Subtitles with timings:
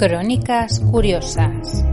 [0.00, 1.89] Crónicas Curiosas.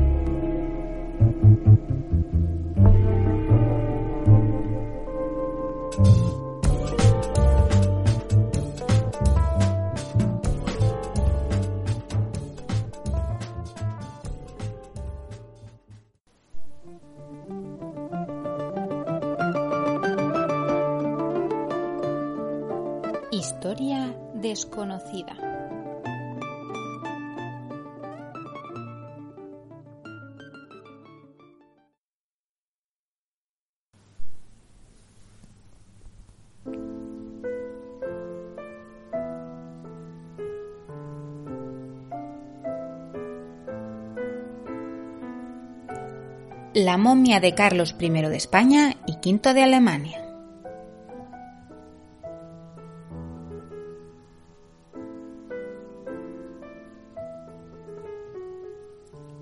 [46.79, 50.21] La momia de Carlos I de España y V de Alemania.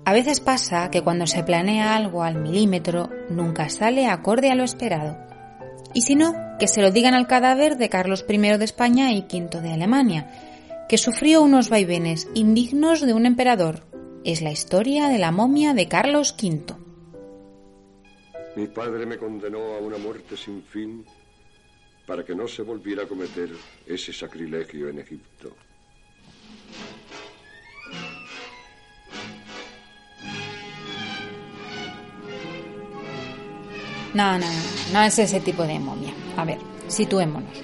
[0.06, 4.64] A veces pasa que cuando se planea algo al milímetro nunca sale acorde a lo
[4.64, 5.18] esperado.
[5.92, 9.26] Y si no, que se lo digan al cadáver de Carlos I de España y
[9.30, 10.30] V de Alemania,
[10.88, 13.82] que sufrió unos vaivenes indignos de un emperador.
[14.24, 16.85] Es la historia de la momia de Carlos V.
[18.56, 21.04] Mi padre me condenó a una muerte sin fin
[22.06, 23.50] para que no se volviera a cometer
[23.86, 25.54] ese sacrilegio en Egipto.
[34.14, 34.46] No, no,
[34.94, 36.14] no, es ese tipo de momia.
[36.38, 37.62] A ver, situémonos.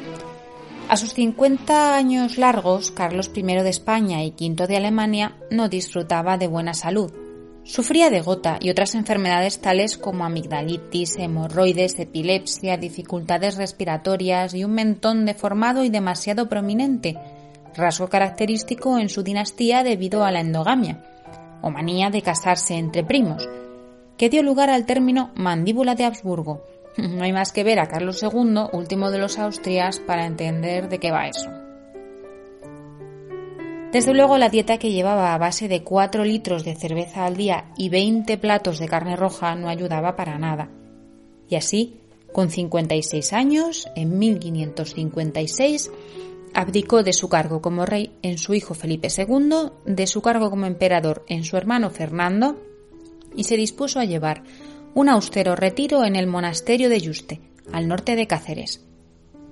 [0.90, 6.36] A sus 50 años largos, Carlos I de España y V de Alemania no disfrutaba
[6.36, 7.21] de buena salud.
[7.64, 14.72] Sufría de gota y otras enfermedades tales como amigdalitis, hemorroides, epilepsia, dificultades respiratorias y un
[14.72, 17.16] mentón deformado y demasiado prominente,
[17.76, 21.04] rasgo característico en su dinastía debido a la endogamia,
[21.62, 23.48] o manía de casarse entre primos,
[24.18, 26.62] que dio lugar al término mandíbula de Habsburgo.
[26.98, 30.98] No hay más que ver a Carlos II, último de los Austrias, para entender de
[30.98, 31.61] qué va eso.
[33.92, 37.66] Desde luego la dieta que llevaba a base de 4 litros de cerveza al día
[37.76, 40.70] y 20 platos de carne roja no ayudaba para nada.
[41.46, 42.00] Y así,
[42.32, 45.90] con 56 años, en 1556,
[46.54, 50.64] abdicó de su cargo como rey en su hijo Felipe II, de su cargo como
[50.64, 52.58] emperador en su hermano Fernando
[53.36, 54.42] y se dispuso a llevar
[54.94, 57.40] un austero retiro en el monasterio de Yuste,
[57.72, 58.82] al norte de Cáceres.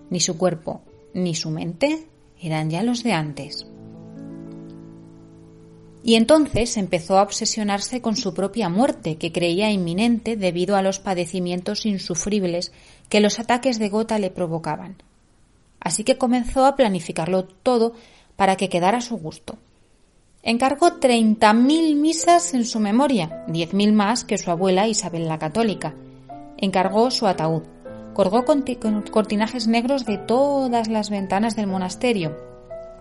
[0.09, 0.81] Ni su cuerpo
[1.13, 2.07] ni su mente
[2.41, 3.67] eran ya los de antes.
[6.03, 10.99] Y entonces empezó a obsesionarse con su propia muerte, que creía inminente debido a los
[10.99, 12.73] padecimientos insufribles
[13.09, 14.97] que los ataques de gota le provocaban.
[15.79, 17.95] Así que comenzó a planificarlo todo
[18.37, 19.59] para que quedara a su gusto.
[20.43, 25.95] Encargó 30.000 misas en su memoria, 10.000 más que su abuela Isabel la Católica.
[26.57, 27.63] Encargó su ataúd.
[28.15, 32.37] Colgó cortinajes negros de todas las ventanas del monasterio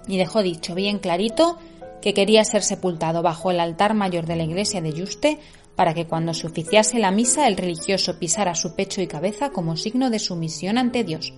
[0.08, 1.58] y dejó dicho bien clarito
[2.02, 5.40] que quería ser sepultado bajo el altar mayor de la iglesia de Yuste
[5.76, 9.78] para que cuando se oficiase la misa el religioso pisara su pecho y cabeza como
[9.78, 11.34] signo de sumisión ante Dios.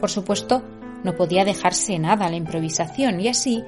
[0.00, 0.62] Por supuesto,
[1.04, 3.62] no podía dejarse nada a la improvisación y así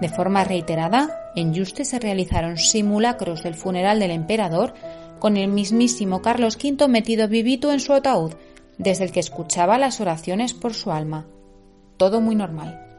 [0.00, 4.72] de forma reiterada, en Yuste se realizaron simulacros del funeral del emperador
[5.18, 8.32] con el mismísimo Carlos V metido vivito en su ataúd,
[8.78, 11.26] desde el que escuchaba las oraciones por su alma.
[11.98, 12.89] Todo muy normal.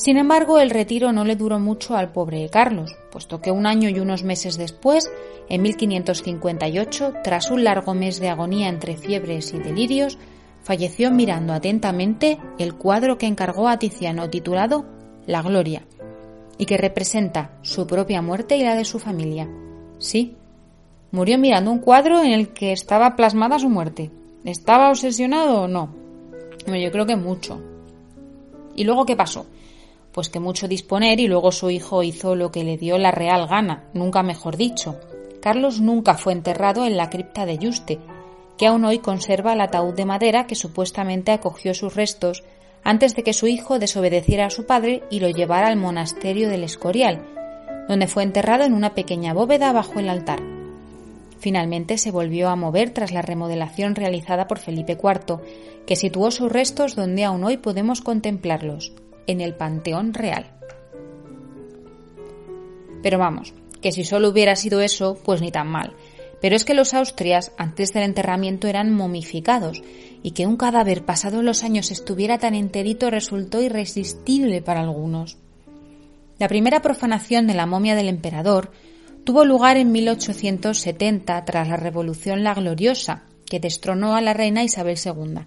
[0.00, 3.90] Sin embargo, el retiro no le duró mucho al pobre Carlos, puesto que un año
[3.90, 5.12] y unos meses después,
[5.50, 10.16] en 1558, tras un largo mes de agonía entre fiebres y delirios,
[10.62, 14.86] falleció mirando atentamente el cuadro que encargó a Tiziano titulado
[15.26, 15.82] La Gloria,
[16.56, 19.50] y que representa su propia muerte y la de su familia.
[19.98, 20.34] Sí,
[21.10, 24.10] murió mirando un cuadro en el que estaba plasmada su muerte.
[24.46, 25.94] ¿Estaba obsesionado o no?
[26.66, 27.60] yo creo que mucho.
[28.74, 29.44] ¿Y luego qué pasó?
[30.12, 33.46] Pues que mucho disponer y luego su hijo hizo lo que le dio la real
[33.46, 34.98] gana, nunca mejor dicho.
[35.40, 37.98] Carlos nunca fue enterrado en la cripta de Yuste,
[38.58, 42.42] que aún hoy conserva el ataúd de madera que supuestamente acogió sus restos
[42.82, 46.64] antes de que su hijo desobedeciera a su padre y lo llevara al monasterio del
[46.64, 47.24] Escorial,
[47.88, 50.40] donde fue enterrado en una pequeña bóveda bajo el altar.
[51.38, 55.38] Finalmente se volvió a mover tras la remodelación realizada por Felipe IV,
[55.86, 58.92] que situó sus restos donde aún hoy podemos contemplarlos,
[59.26, 60.50] en el Panteón Real.
[63.02, 65.94] Pero vamos, que si solo hubiera sido eso, pues ni tan mal,
[66.40, 69.82] pero es que los austrias antes del enterramiento eran momificados
[70.22, 75.36] y que un cadáver pasado los años estuviera tan enterito resultó irresistible para algunos.
[76.38, 78.72] La primera profanación de la momia del emperador
[79.24, 84.96] tuvo lugar en 1870 tras la Revolución La Gloriosa, que destronó a la reina Isabel
[85.04, 85.40] II.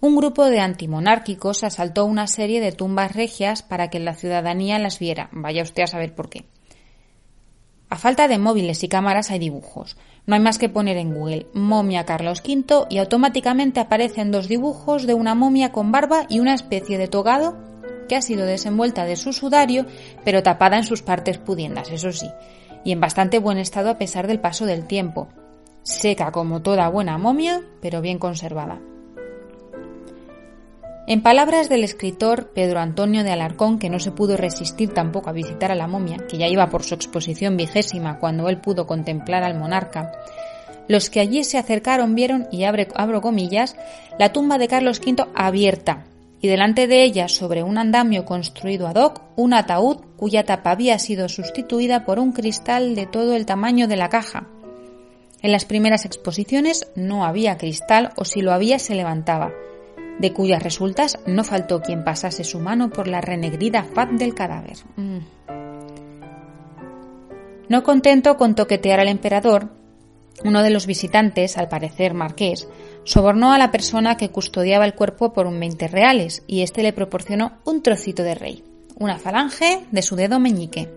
[0.00, 4.98] Un grupo de antimonárquicos asaltó una serie de tumbas regias para que la ciudadanía las
[4.98, 5.30] viera.
[5.32, 6.44] Vaya usted a saber por qué.
[7.88, 9.96] A falta de móviles y cámaras hay dibujos.
[10.26, 15.06] No hay más que poner en Google momia Carlos V y automáticamente aparecen dos dibujos
[15.06, 17.56] de una momia con barba y una especie de togado
[18.08, 19.86] que ha sido desenvuelta de su sudario,
[20.24, 22.28] pero tapada en sus partes pudiendas, eso sí,
[22.84, 25.28] y en bastante buen estado a pesar del paso del tiempo.
[25.82, 28.80] Seca como toda buena momia, pero bien conservada.
[31.06, 35.34] En palabras del escritor Pedro Antonio de Alarcón, que no se pudo resistir tampoco a
[35.34, 39.42] visitar a la momia, que ya iba por su exposición vigésima cuando él pudo contemplar
[39.42, 40.12] al monarca,
[40.88, 43.76] los que allí se acercaron vieron, y abro comillas,
[44.18, 46.04] la tumba de Carlos V abierta,
[46.40, 50.98] y delante de ella, sobre un andamio construido ad hoc, un ataúd cuya tapa había
[50.98, 54.46] sido sustituida por un cristal de todo el tamaño de la caja.
[55.42, 59.52] En las primeras exposiciones no había cristal o si lo había se levantaba,
[60.18, 64.78] de cuyas resultas no faltó quien pasase su mano por la renegrida faz del cadáver.
[64.96, 65.18] Mm.
[67.68, 69.70] No contento con toquetear al emperador,
[70.44, 72.68] uno de los visitantes, al parecer marqués,
[73.04, 76.94] Sobornó a la persona que custodiaba el cuerpo por un 20 reales y éste le
[76.94, 78.64] proporcionó un trocito de rey,
[78.98, 80.88] una falange de su dedo meñique.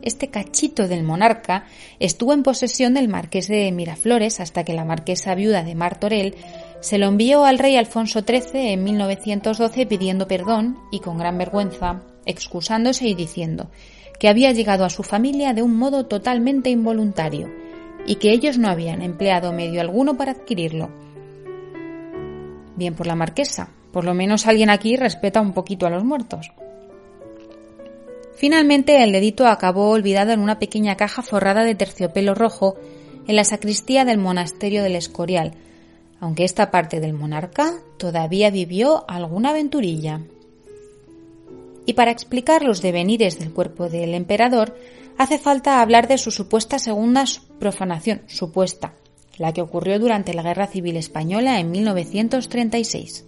[0.00, 1.66] Este cachito del monarca
[1.98, 6.34] estuvo en posesión del marqués de Miraflores hasta que la marquesa viuda de Martorell
[6.80, 12.02] se lo envió al rey Alfonso XIII en 1912 pidiendo perdón y con gran vergüenza,
[12.24, 13.70] excusándose y diciendo
[14.18, 17.48] que había llegado a su familia de un modo totalmente involuntario
[18.06, 20.90] y que ellos no habían empleado medio alguno para adquirirlo.
[22.76, 26.52] Bien por la marquesa, por lo menos alguien aquí respeta un poquito a los muertos.
[28.36, 32.76] Finalmente el dedito acabó olvidado en una pequeña caja forrada de terciopelo rojo
[33.26, 35.54] en la sacristía del monasterio del Escorial,
[36.20, 40.20] aunque esta parte del monarca todavía vivió alguna aventurilla.
[41.86, 44.76] Y para explicar los devenires del cuerpo del emperador,
[45.16, 47.24] hace falta hablar de su supuesta segunda
[47.58, 48.94] profanación, supuesta,
[49.38, 53.24] la que ocurrió durante la Guerra Civil Española en 1936.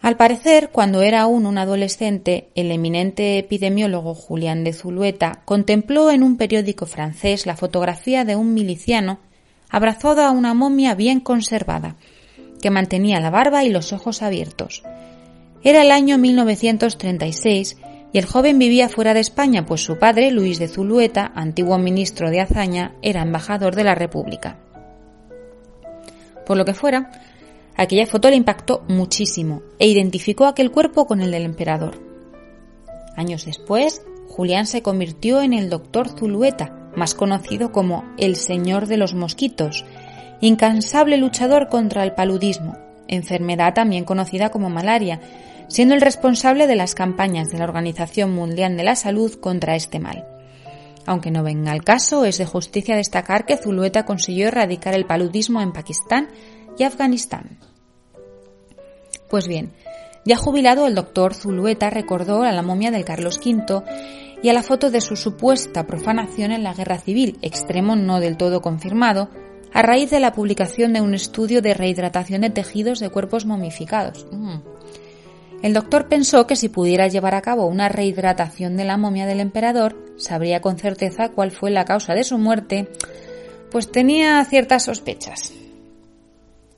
[0.00, 6.22] Al parecer, cuando era aún un adolescente, el eminente epidemiólogo Julián de Zulueta contempló en
[6.22, 9.18] un periódico francés la fotografía de un miliciano
[9.74, 11.96] abrazado a una momia bien conservada,
[12.62, 14.84] que mantenía la barba y los ojos abiertos.
[15.64, 17.76] Era el año 1936
[18.12, 22.30] y el joven vivía fuera de España, pues su padre, Luis de Zulueta, antiguo ministro
[22.30, 24.60] de Azaña, era embajador de la República.
[26.46, 27.10] Por lo que fuera,
[27.76, 32.00] aquella foto le impactó muchísimo e identificó aquel cuerpo con el del emperador.
[33.16, 38.96] Años después, Julián se convirtió en el doctor Zulueta, más conocido como el Señor de
[38.96, 39.84] los Mosquitos,
[40.40, 42.76] incansable luchador contra el paludismo,
[43.08, 45.20] enfermedad también conocida como malaria,
[45.68, 49.98] siendo el responsable de las campañas de la Organización Mundial de la Salud contra este
[49.98, 50.26] mal.
[51.06, 55.60] Aunque no venga al caso, es de justicia destacar que Zulueta consiguió erradicar el paludismo
[55.60, 56.28] en Pakistán
[56.78, 57.58] y Afganistán.
[59.28, 59.72] Pues bien,
[60.24, 63.82] ya jubilado, el doctor Zulueta recordó a la momia del Carlos V
[64.44, 68.36] y a la foto de su supuesta profanación en la guerra civil, extremo no del
[68.36, 69.30] todo confirmado,
[69.72, 74.26] a raíz de la publicación de un estudio de rehidratación de tejidos de cuerpos momificados.
[74.30, 74.56] Mm.
[75.62, 79.40] El doctor pensó que si pudiera llevar a cabo una rehidratación de la momia del
[79.40, 82.90] emperador, sabría con certeza cuál fue la causa de su muerte,
[83.70, 85.54] pues tenía ciertas sospechas.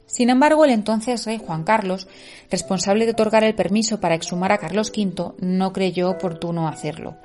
[0.06, 2.06] Sin embargo, el entonces rey Juan Carlos,
[2.48, 7.16] responsable de otorgar el permiso para exhumar a Carlos V, no creyó oportuno hacerlo,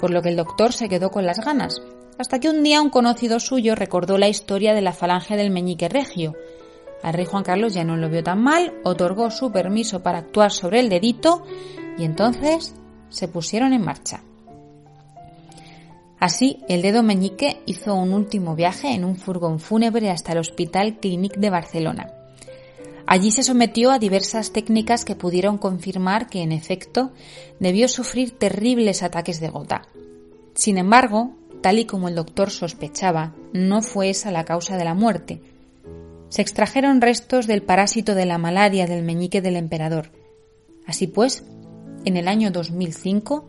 [0.00, 1.82] por lo que el doctor se quedó con las ganas,
[2.18, 5.88] hasta que un día un conocido suyo recordó la historia de la falange del meñique
[5.88, 6.34] regio,
[7.02, 10.50] al rey Juan Carlos ya no lo vio tan mal, otorgó su permiso para actuar
[10.50, 11.44] sobre el dedito
[11.98, 12.74] y entonces
[13.10, 14.22] se pusieron en marcha.
[16.18, 20.98] Así, el dedo meñique hizo un último viaje en un furgón fúnebre hasta el Hospital
[20.98, 22.15] Clínic de Barcelona.
[23.06, 27.12] Allí se sometió a diversas técnicas que pudieron confirmar que, en efecto,
[27.60, 29.82] debió sufrir terribles ataques de gota.
[30.54, 34.94] Sin embargo, tal y como el doctor sospechaba, no fue esa la causa de la
[34.94, 35.40] muerte,
[36.28, 40.10] se extrajeron restos del parásito de la malaria del meñique del emperador.
[40.86, 41.44] Así pues,
[42.04, 43.48] en el año 2005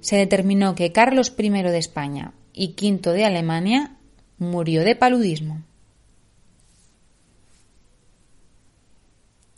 [0.00, 3.96] se determinó que Carlos I de España y V de Alemania
[4.38, 5.62] murió de paludismo.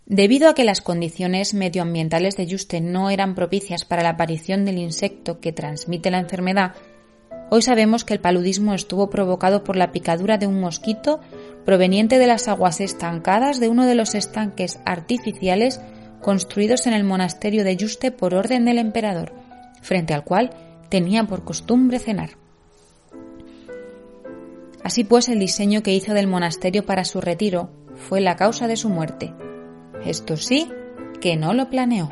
[0.07, 4.79] Debido a que las condiciones medioambientales de Yuste no eran propicias para la aparición del
[4.79, 6.75] insecto que transmite la enfermedad,
[7.51, 11.19] hoy sabemos que el paludismo estuvo provocado por la picadura de un mosquito
[11.65, 15.81] proveniente de las aguas estancadas de uno de los estanques artificiales
[16.23, 19.33] construidos en el monasterio de Yuste por orden del emperador,
[19.83, 20.51] frente al cual
[20.89, 22.31] tenía por costumbre cenar.
[24.85, 28.77] Así pues, el diseño que hizo del monasterio para su retiro fue la causa de
[28.77, 29.35] su muerte.
[30.07, 30.71] Esto sí,
[31.21, 32.09] que no lo planeó.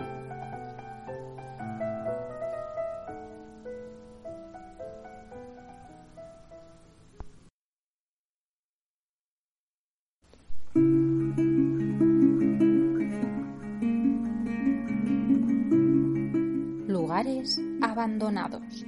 [16.89, 18.85] Lugares abandonados.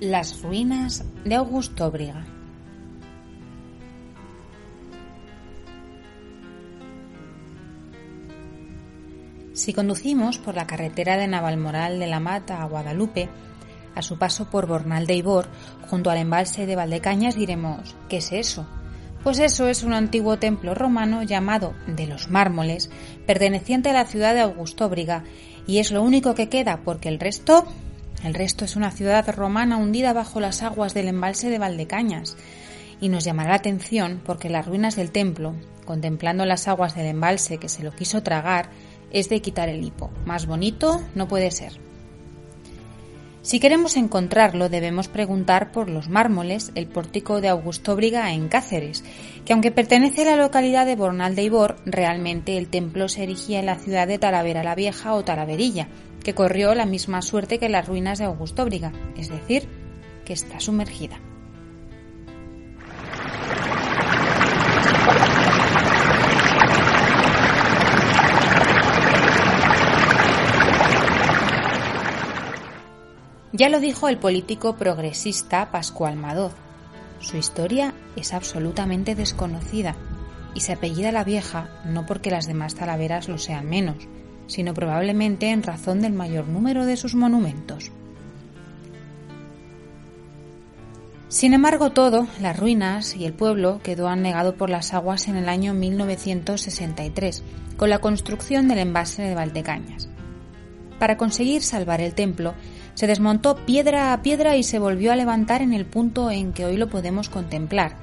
[0.00, 2.26] Las ruinas de Augusto Briga.
[9.52, 13.28] Si conducimos por la carretera de Navalmoral de la Mata a Guadalupe,
[13.94, 15.46] a su paso por Bornal de Ibor,
[15.88, 18.66] junto al embalse de Valdecañas, diremos, ¿qué es eso?
[19.22, 22.90] Pues eso es un antiguo templo romano llamado de los mármoles,
[23.28, 25.22] perteneciente a la ciudad de Augustóbriga,
[25.68, 27.64] y es lo único que queda porque el resto
[28.22, 32.36] el resto es una ciudad romana hundida bajo las aguas del embalse de Valdecañas,
[33.00, 35.54] y nos llamará la atención porque las ruinas del templo,
[35.84, 38.70] contemplando las aguas del embalse que se lo quiso tragar,
[39.10, 40.10] es de quitar el hipo.
[40.24, 41.72] Más bonito no puede ser.
[43.44, 49.04] Si queremos encontrarlo, debemos preguntar por los mármoles, el pórtico de Augustóbriga en Cáceres,
[49.44, 53.60] que aunque pertenece a la localidad de Bornal de Ibor, realmente el templo se erigía
[53.60, 55.88] en la ciudad de Talavera la Vieja o Talaverilla,
[56.24, 59.68] que corrió la misma suerte que las ruinas de Augustóbriga, es decir,
[60.24, 61.20] que está sumergida.
[73.52, 76.54] Ya lo dijo el político progresista Pascual Madoz.
[77.20, 79.94] Su historia es absolutamente desconocida
[80.54, 84.08] y se apellida la vieja no porque las demás talaveras lo sean menos,
[84.46, 87.90] sino probablemente en razón del mayor número de sus monumentos.
[91.28, 95.48] Sin embargo, todo, las ruinas y el pueblo quedó anegado por las aguas en el
[95.48, 97.42] año 1963,
[97.76, 100.08] con la construcción del envase de Valdecañas.
[101.00, 102.54] Para conseguir salvar el templo,
[102.94, 106.66] se desmontó piedra a piedra y se volvió a levantar en el punto en que
[106.66, 107.96] hoy lo podemos contemplar.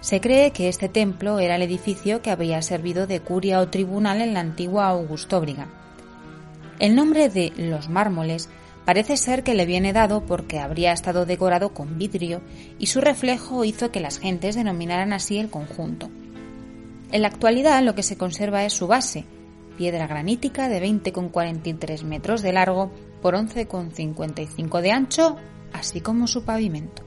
[0.00, 4.20] Se cree que este templo era el edificio que había servido de curia o tribunal
[4.20, 5.66] en la antigua Augustóbriga.
[6.78, 8.48] El nombre de Los Mármoles
[8.84, 12.40] parece ser que le viene dado porque habría estado decorado con vidrio
[12.78, 16.08] y su reflejo hizo que las gentes denominaran así el conjunto.
[17.10, 19.24] En la actualidad lo que se conserva es su base,
[19.76, 25.36] piedra granítica de 20,43 metros de largo por 11,55 de ancho,
[25.72, 27.02] así como su pavimento.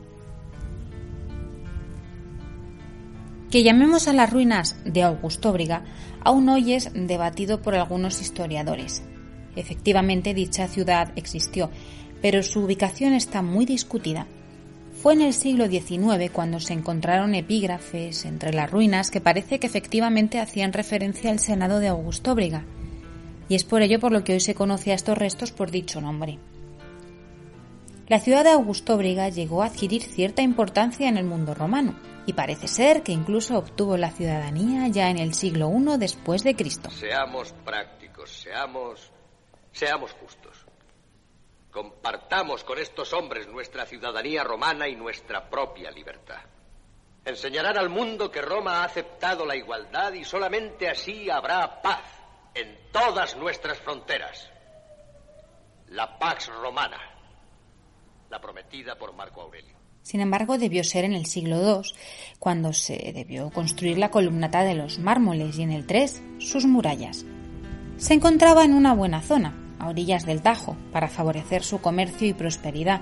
[3.50, 5.84] Que llamemos a las ruinas de Augustóbriga
[6.24, 9.04] aún hoy es debatido por algunos historiadores.
[9.55, 11.70] Efectivamente, dicha ciudad existió,
[12.22, 14.27] pero su ubicación está muy discutida.
[15.01, 19.67] Fue en el siglo XIX cuando se encontraron epígrafes entre las ruinas que parece que
[19.67, 22.65] efectivamente hacían referencia al Senado de Augustóbriga,
[23.50, 26.01] y es por ello por lo que hoy se conoce a estos restos por dicho
[26.01, 26.38] nombre.
[28.08, 32.67] La ciudad de Augustóbriga llegó a adquirir cierta importancia en el mundo romano, y parece
[32.67, 36.91] ser que incluso obtuvo la ciudadanía ya en el siglo I después de Cristo.
[36.91, 39.12] Seamos prácticos, seamos
[39.72, 40.66] Seamos justos.
[41.72, 46.42] Compartamos con estos hombres nuestra ciudadanía romana y nuestra propia libertad.
[47.24, 52.01] Enseñarán al mundo que Roma ha aceptado la igualdad y solamente así habrá paz
[52.54, 54.50] en todas nuestras fronteras.
[55.90, 56.98] La Pax Romana,
[58.30, 59.75] la prometida por Marco Aurelio.
[60.01, 61.92] Sin embargo, debió ser en el siglo II,
[62.40, 67.24] cuando se debió construir la columnata de los mármoles y en el III sus murallas.
[67.98, 72.34] Se encontraba en una buena zona, a orillas del Tajo, para favorecer su comercio y
[72.34, 73.02] prosperidad,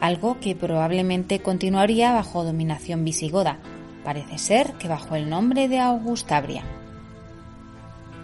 [0.00, 3.58] algo que probablemente continuaría bajo dominación visigoda,
[4.04, 6.62] parece ser que bajo el nombre de Augustabria.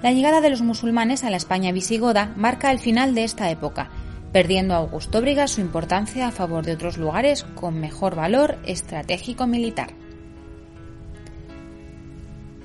[0.03, 3.91] La llegada de los musulmanes a la España visigoda marca el final de esta época,
[4.33, 10.02] perdiendo Augustóbriga su importancia a favor de otros lugares con mejor valor estratégico militar.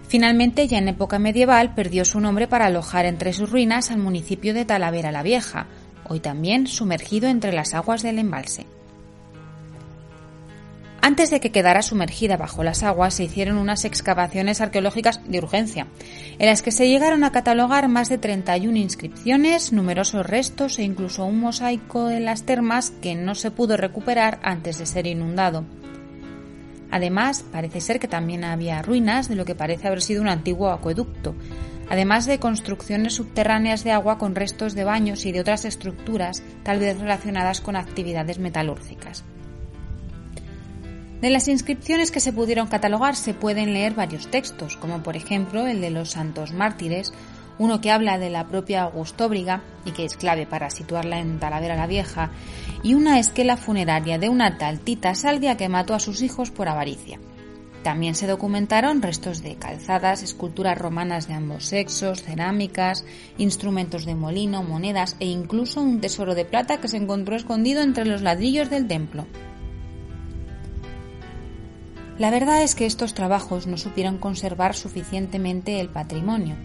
[0.08, 4.54] Finalmente, ya en época medieval, perdió su nombre para alojar entre sus ruinas al municipio
[4.54, 5.68] de Talavera la Vieja,
[6.06, 8.66] hoy también sumergido entre las aguas del embalse.
[11.02, 15.88] Antes de que quedara sumergida bajo las aguas, se hicieron unas excavaciones arqueológicas de urgencia,
[16.38, 21.24] en las que se llegaron a catalogar más de 31 inscripciones, numerosos restos e incluso
[21.26, 25.64] un mosaico en las termas que no se pudo recuperar antes de ser inundado.
[26.92, 30.70] Además, parece ser que también había ruinas de lo que parece haber sido un antiguo
[30.70, 31.36] acueducto,
[31.90, 36.80] además de construcciones subterráneas de agua con restos de baños y de otras estructuras, tal
[36.80, 39.24] vez relacionadas con actividades metalúrgicas.
[41.22, 45.66] De las inscripciones que se pudieron catalogar se pueden leer varios textos, como por ejemplo
[45.66, 47.12] el de los santos mártires,
[47.58, 51.76] uno que habla de la propia Augustóbriga y que es clave para situarla en Talavera
[51.76, 52.30] la Vieja,
[52.88, 56.70] y una esquela funeraria de una tal Tita Salvia que mató a sus hijos por
[56.70, 57.20] avaricia.
[57.84, 63.04] También se documentaron restos de calzadas, esculturas romanas de ambos sexos, cerámicas,
[63.38, 68.06] instrumentos de molino, monedas e incluso un tesoro de plata que se encontró escondido entre
[68.06, 69.28] los ladrillos del templo.
[72.18, 76.56] La verdad es que estos trabajos no supieron conservar suficientemente el patrimonio,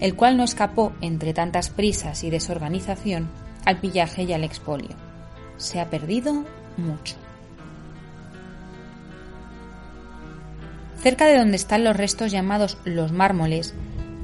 [0.00, 3.30] el cual no escapó, entre tantas prisas y desorganización,
[3.64, 5.11] al pillaje y al expolio.
[5.56, 6.44] Se ha perdido
[6.76, 7.16] mucho.
[11.00, 13.74] Cerca de donde están los restos llamados los mármoles,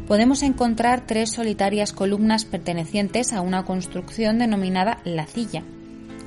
[0.07, 5.65] podemos encontrar tres solitarias columnas pertenecientes a una construcción denominada la Cilla,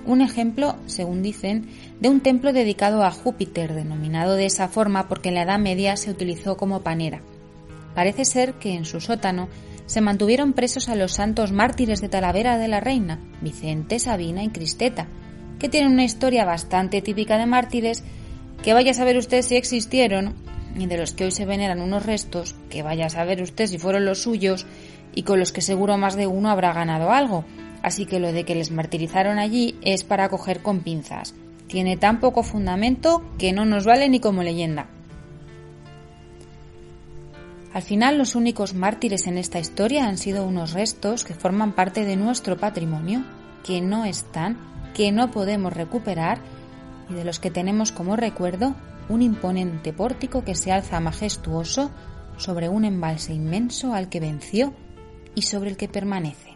[0.05, 1.67] un ejemplo, según dicen,
[1.99, 5.95] de un templo dedicado a Júpiter, denominado de esa forma porque en la Edad Media
[5.95, 7.21] se utilizó como panera.
[7.93, 9.47] Parece ser que en su sótano
[9.91, 14.47] se mantuvieron presos a los santos mártires de Talavera de la Reina, Vicente, Sabina y
[14.47, 15.09] Cristeta,
[15.59, 18.01] que tienen una historia bastante típica de mártires
[18.63, 20.33] que vaya a saber usted si existieron
[20.77, 23.79] y de los que hoy se veneran unos restos que vaya a saber usted si
[23.79, 24.65] fueron los suyos
[25.13, 27.43] y con los que seguro más de uno habrá ganado algo,
[27.83, 31.35] así que lo de que les martirizaron allí es para coger con pinzas.
[31.67, 34.87] Tiene tan poco fundamento que no nos vale ni como leyenda.
[37.73, 42.03] Al final los únicos mártires en esta historia han sido unos restos que forman parte
[42.03, 43.23] de nuestro patrimonio,
[43.63, 44.57] que no están,
[44.93, 46.39] que no podemos recuperar
[47.09, 48.75] y de los que tenemos como recuerdo
[49.07, 51.91] un imponente pórtico que se alza majestuoso
[52.37, 54.73] sobre un embalse inmenso al que venció
[55.33, 56.50] y sobre el que permanece.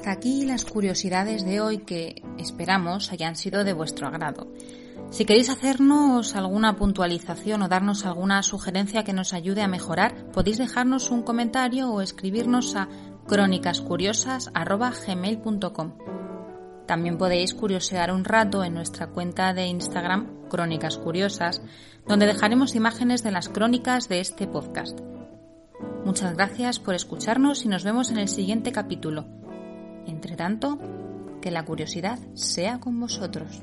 [0.00, 4.50] Hasta aquí las curiosidades de hoy que esperamos hayan sido de vuestro agrado.
[5.10, 10.56] Si queréis hacernos alguna puntualización o darnos alguna sugerencia que nos ayude a mejorar, podéis
[10.56, 12.88] dejarnos un comentario o escribirnos a
[13.26, 15.92] crónicascuriosas.gmail.com.
[16.86, 21.60] También podéis curiosear un rato en nuestra cuenta de Instagram Crónicas Curiosas,
[22.08, 24.98] donde dejaremos imágenes de las crónicas de este podcast.
[26.06, 29.39] Muchas gracias por escucharnos y nos vemos en el siguiente capítulo.
[30.10, 30.76] Entre tanto,
[31.40, 33.62] que la curiosidad sea con vosotros.